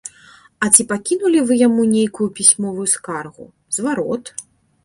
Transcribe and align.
А 0.63 0.69
ці 0.75 0.85
пакінулі 0.91 1.43
вы 1.51 1.59
яму 1.67 1.85
нейкую 1.93 2.29
пісьмовую 2.39 2.87
скаргу, 2.95 3.45
зварот? 3.79 4.35